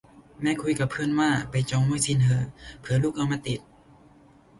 [0.41, 2.45] แม่คุยกับเพื่อนว่าไปจองวัคซีนเหอะ
[2.79, 3.59] เผื่อลูกเอามาติด